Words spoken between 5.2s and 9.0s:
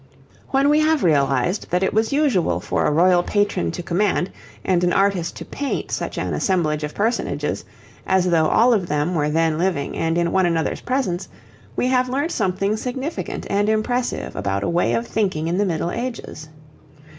to paint such an assemblage of personages, as though all of